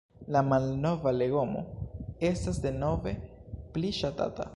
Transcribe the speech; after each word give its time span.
La 0.35 0.41
„malnova 0.51 1.11
legomo“ 1.17 1.61
estas 2.31 2.61
denove 2.65 3.13
pli 3.77 3.93
ŝatata. 3.99 4.49